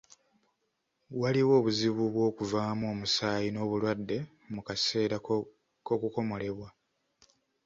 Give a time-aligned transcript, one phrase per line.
[1.21, 4.17] Waliwo obuzibu bw'okuvaamu omusaayi n'obulwadde
[4.53, 5.17] mu kaseera
[5.85, 6.69] k'okukomolebwa.